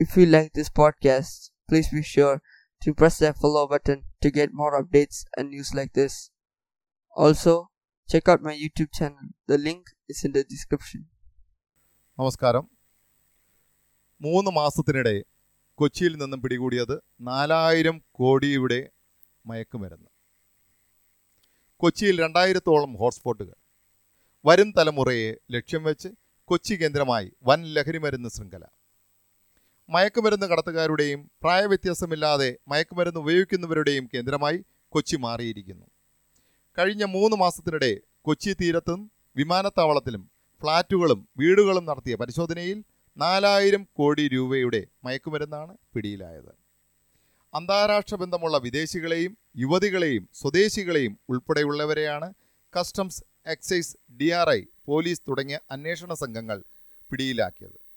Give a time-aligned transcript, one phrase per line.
[0.00, 2.40] If you like this podcast, please be sure
[2.82, 6.30] to press that follow button to get more updates and news like this.
[7.16, 7.54] Also,
[8.08, 9.26] check out my YouTube channel.
[9.48, 11.00] The link is in the description.
[12.18, 12.64] നമസ്കാരം
[14.20, 15.16] മൂന്ന് മാസത്തിനിടെ
[15.78, 18.80] കൊച്ചിയിൽ നിന്നും പിടികൂടിയത് നാലായിരം കോടിയുടെ
[19.44, 20.08] മയക്കുമരുന്ന്
[21.80, 23.52] കൊച്ചിയിൽ രണ്ടായിരത്തോളം ഹോട്ട്സ്പോട്ടുകൾ
[24.44, 26.08] വരും തലമുറയെ ലക്ഷ്യം വെച്ച്
[26.48, 28.64] കൊച്ചി കേന്ദ്രമായി വൻ ലഹരിമരുന്ന് ശൃംഖല
[29.88, 35.86] മയക്കുമരുന്ന് കടത്തുകാരുടെയും പ്രായവ്യത്യാസമില്ലാതെ മയക്കുമരുന്ന് ഉപയോഗിക്കുന്നവരുടെയും കേന്ദ്രമായി കൊച്ചി മാറിയിരിക്കുന്നു.
[36.78, 39.00] കഴിഞ്ഞ മൂന്ന് മാസത്തിനിടെ കൊച്ചി തീരത്തും
[39.36, 40.22] വിമാനത്താവളത്തിലും
[40.62, 42.84] ഫ്ളാറ്റുകളും വീടുകളും നടത്തിയ പരിശോധനയിൽ
[43.16, 46.52] നാലായിരം കോടി രൂപയുടെ മയക്കുമരുന്നാണ് പിടിയിലായത്.
[47.54, 52.32] അന്താരാഷ്ട്ര ബന്ധമുള്ള വിദേശികളെയും യുവതികളെയും സ്വദേശികളെയും ഉൾപ്പെടെയുള്ളവരെയാണ്
[52.72, 54.30] കസ്റ്റംസ് എക്സൈസ് ഡി
[54.88, 56.58] പോലീസ് തുടങ്ങിയ അന്വേഷണ സംഘങ്ങൾ
[57.10, 57.87] പിടിയിലാക്കിയത്.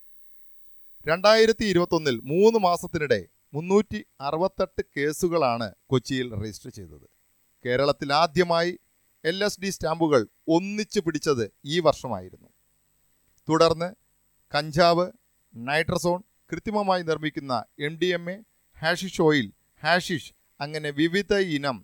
[1.06, 3.20] രണ്ടായിരത്തി ഇരുപത്തൊന്നിൽ മൂന്ന് മാസത്തിനിടെ
[3.54, 7.08] മുന്നൂറ്റി അറുപത്തെട്ട് കേസുകളാണ് കൊച്ചിയിൽ രജിസ്റ്റർ ചെയ്തത്.
[7.66, 8.72] കേരളത്തിൽ ആദ്യമായി
[9.24, 12.50] എൽ എസ് ഡി സ്റ്റാമ്പുകൾ ഒന്നിച്ചു പിടിച്ചത് ഈ വർഷമായിരുന്നു.
[13.48, 13.90] തുടർന്ന്
[14.54, 15.06] കഞ്ചാവ്
[15.54, 16.20] നൈട്രസോൺ
[16.52, 18.38] കൃത്രിമമായി നിർമ്മിക്കുന്ന M D M A
[18.78, 19.48] hashish oil
[19.84, 21.78] hashish അങ്ങനെ വിവിധ ഇനം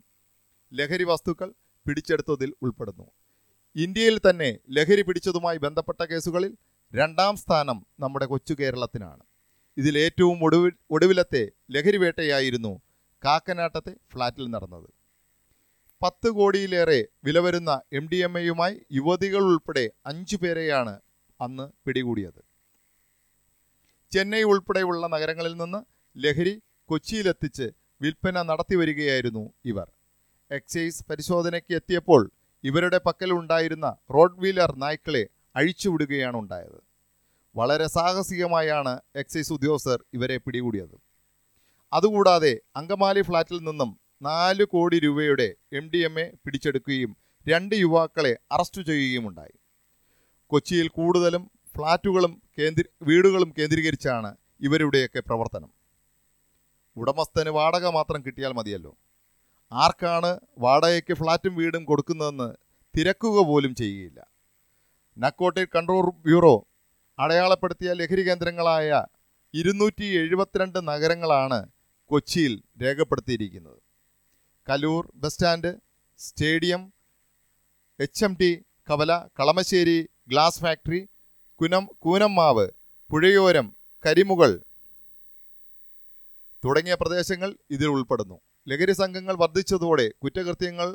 [0.72, 1.50] ലഹരി വസ്തുക്കൾ
[1.86, 3.08] പിടിച്ചെടുത്തതിൽ ഉൾപ്പെടുന്നു.
[3.76, 6.54] ഇന്ത്യയിൽ തന്നെ ലഹരി പിടിച്ചതുമായി ബന്ധപ്പെട്ട കേസുകളിൽ
[6.94, 9.24] രണ്ടാം സ്ഥാനം നമ്മുടെ കൊച്ചു കേരളത്തിനാണ്.
[9.78, 12.82] ഇതിൽ ഏറ്റവും ഒടുവിൽ ഒടുവിലത്തെ ലഹരിവേട്ടയായിരുന്നു
[13.26, 14.90] കാക്കനാട്ടത്തെ ഫ്ലാറ്റിൽ നടന്നത്.
[16.04, 21.00] പത്ത് കോടിയിലേറെ വില വരുന്ന എം ഡി എം എയുമായി യുവതികൾ ഉൾപ്പെടെ അഞ്ചു പേരെയാണ്
[21.42, 22.42] അന്ന് പിടികൂടിയത്.
[24.12, 25.84] ചെന്നൈ ഉൾപ്പെടെയുള്ള നഗരങ്ങളിൽ നിന്ന്
[26.16, 27.70] ലഹരി കൊച്ചിയിലെത്തിച്ച്
[28.02, 29.92] വിൽപ്പന നടത്തി വരികയായിരുന്നു ഇവർ.
[30.52, 32.32] എക്സൈസ് പരിശോധനയ്ക്ക് എത്തിയപ്പോൾ
[32.64, 36.80] ഇവരുടെ പക്കലുണ്ടായിരുന്ന റോഡ് വീലർ നായ്ക്കളെ അഴിച്ചുവിടുകയാണ് ഉണ്ടായത്
[37.55, 40.97] വളരെ സാഹസികമായാണ് എക്സൈസ് ഉദ്യോഗസ്ഥർ ഇവരെ പിടികൂടിയത്.
[41.94, 43.91] അതുകൂടാതെ അങ്കമാലി ഫ്ളാറ്റിൽ നിന്നും
[44.22, 47.11] നാല് കോടി രൂപയുടെ എം ഡി എം എ പിടിച്ചെടുക്കുകയും
[47.47, 49.56] രണ്ട് യുവാക്കളെ അറസ്റ്റ് ചെയ്യുകയും ഉണ്ടായി.
[50.51, 51.44] കൊച്ചിയിൽ കൂടുതലും
[51.75, 54.31] ഫ്ളാറ്റുകളും കേന്ദ്ര വീടുകളും കേന്ദ്രീകരിച്ചാണ്
[54.62, 55.72] ഇവരുടെയൊക്കെ പ്രവർത്തനം.
[56.96, 58.94] ഉടമസ്ഥന് വാടക മാത്രം കിട്ടിയാൽ മതിയല്ലോ.
[59.72, 62.50] ആർക്കാണ് വാടകയ്ക്ക് ഫ്ളാറ്റും വീടും കൊടുക്കുന്നതെന്ന്
[62.97, 64.19] തിരക്കുക പോലും ചെയ്യുകയില്ല.
[65.17, 66.55] നക്കോട്ടിക് കൺട്രോൾ ബ്യൂറോ
[67.19, 69.05] അടയാളപ്പെടുത്തിയ ലഹരി കേന്ദ്രങ്ങളായ
[69.53, 71.59] ഇരുന്നൂറ്റി എഴുപത്തിരണ്ട് നഗരങ്ങളാണ്
[72.11, 73.79] കൊച്ചിയിൽ രേഖപ്പെടുത്തിയിരിക്കുന്നത്.
[74.69, 75.72] Kaloor bus stand
[76.19, 76.81] stadium
[78.00, 78.51] H M T
[78.89, 81.01] കവല കളമശ്ശേരി ഗ്ലാസ് ഫാക്ടറി
[81.61, 82.67] കുനം കൂനമ്മാവ്
[83.11, 83.67] പുഴയോരം
[84.05, 84.51] കരിമുകൾ
[86.63, 88.38] തുടങ്ങിയ പ്രദേശങ്ങൾ ഇതിൽ ഉൾപ്പെടുന്നു.
[88.67, 90.88] ലഹരി സംഘങ്ങൾ വർദ്ധിച്ചതോടെ കുറ്റകൃത്യങ്ങൾ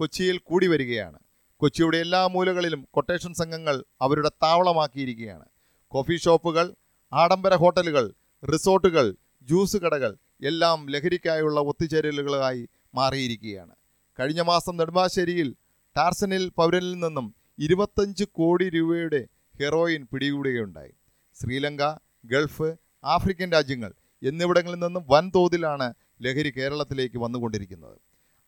[0.00, 1.18] കൊച്ചിയിൽ കൂടി വരികയാണ്.
[1.60, 5.44] കൊച്ചിയുടെ എല്ലാ മൂലകളിലും കൊട്ടേഷൻ സംഘങ്ങൾ അവരുടെ താവളമാക്കിയിരിക്കുകയാണ്.
[5.88, 6.74] കോഫി ഷോപ്പുകൾ
[7.12, 8.14] ആഡംബര ഹോട്ടലുകൾ
[8.52, 13.74] റിസോർട്ടുകൾ ജ്യൂസ് കടകൾ എല്ലാം ലഹരിക്കായുള്ള ഒത്തുചേരലുകളായി മാറിയിരിക്കുകയാണ്.
[14.20, 15.56] കഴിഞ്ഞ മാസം നെടുമ്പാശ്ശേരിയിൽ
[15.96, 19.28] ടാർസനിൽ പൗരനിൽ നിന്നും ഇരുപത്തഞ്ച് കോടി രൂപയുടെ
[19.60, 20.92] ഹെറോയിൻ പിടികൂടുകയുണ്ടായി.
[21.36, 21.82] ശ്രീലങ്ക
[22.24, 23.92] ഗൾഫ് ആഫ്രിക്കൻ രാജ്യങ്ങൾ
[24.22, 27.96] എന്നിവിടങ്ങളിൽ നിന്നും വൻതോതിലാണ് ലഹരി കേരളത്തിലേക്ക് വന്നുകൊണ്ടിരിക്കുന്നത്.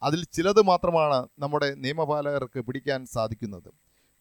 [0.03, 3.71] അതിൽ ചിലത് മാത്രമാണ് നമ്മുടെ നിയമപാലകർക്ക് പിടിക്കാൻ സാധിക്കുന്നത്.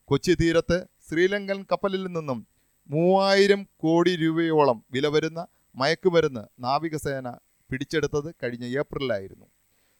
[0.10, 0.78] കൊച്ചി തീരത്ത്
[1.10, 2.48] ശ്രീലങ്കൻ കപ്പലിൽ നിന്നും
[2.90, 7.28] മൂവായിരം കോടി രൂപയോളം വില വരുന്ന മയക്കുമരുന്ന് നാവികസേന
[7.70, 9.48] പിടിച്ചെടുത്തത് കഴിഞ്ഞ ഏപ്രിലായിരുന്നു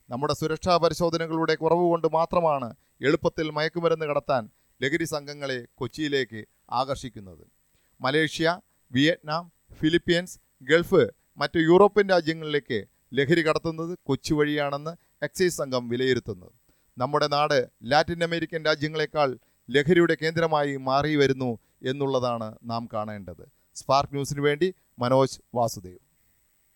[0.10, 4.50] നമ്മുടെ സുരക്ഷാ പരിശോധനകളുടെ കുറവ് കൊണ്ട് മാത്രമാണ് എളുപ്പത്തിൽ മയക്കുമരുന്ന് കടത്താൻ
[4.82, 7.44] ലഹരി സംഘങ്ങളെ കൊച്ചിയിലേക്ക് ആകർഷിക്കുന്നത്.
[8.02, 8.62] മലേഷ്യ
[8.92, 11.04] വിയറ്റ്നാം ഫിലിപ്പീൻസ് ഗൾഫ്
[11.38, 12.80] മറ്റ് യൂറോപ്യൻ രാജ്യങ്ങളിലേക്ക്
[13.14, 16.52] ലഹരി കടത്തുന്നത് കൊച്ചി വഴിയാണെന്ന് എക്സൈസ് സംഘം വിലയിരുത്തുന്നത്
[16.98, 19.38] നമ്മുടെ നാട് ലാറ്റിൻ അമേരിക്കൻ രാജ്യങ്ങളെക്കാൾ
[19.70, 23.46] ലഹരിയുടെ കേന്ദ്രമായി മാറി വരുന്നു എന്നുള്ളതാണ് നാം കാണേണ്ടത്.
[23.76, 26.07] സ്പാർക്ക് ന്യൂസിനു വേണ്ടി മനോജ് വാസുദേവ്.